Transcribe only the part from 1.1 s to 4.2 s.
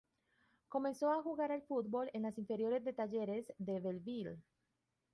a jugar al fútbol en las inferiores de Talleres de Bell